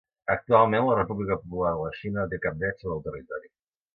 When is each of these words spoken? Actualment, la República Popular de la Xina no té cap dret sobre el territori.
Actualment, 0.35 0.85
la 0.87 0.95
República 0.99 1.37
Popular 1.41 1.75
de 1.75 1.83
la 1.85 1.93
Xina 1.99 2.21
no 2.21 2.25
té 2.33 2.39
cap 2.47 2.59
dret 2.65 2.83
sobre 2.87 2.97
el 3.03 3.07
territori. 3.11 3.53